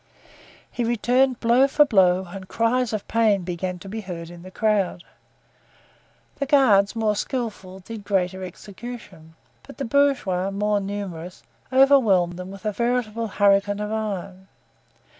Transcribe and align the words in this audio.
He 0.71 0.83
returned 0.83 1.39
blow 1.39 1.67
for 1.67 1.85
blow 1.85 2.25
and 2.27 2.47
cries 2.47 2.91
of 2.91 3.07
pain 3.07 3.43
began 3.43 3.77
to 3.77 3.87
be 3.87 4.01
heard 4.01 4.31
in 4.31 4.41
the 4.41 4.49
crowd. 4.49 5.03
The 6.37 6.47
guards, 6.47 6.95
more 6.95 7.15
skillful, 7.15 7.81
did 7.81 8.03
greater 8.03 8.43
execution; 8.43 9.35
but 9.61 9.77
the 9.77 9.85
bourgeois, 9.85 10.49
more 10.49 10.79
numerous, 10.79 11.43
overwhelmed 11.71 12.37
them 12.37 12.49
with 12.49 12.65
a 12.65 12.71
veritable 12.71 13.27
hurricane 13.27 13.79
of 13.79 13.91
iron. 13.91 14.47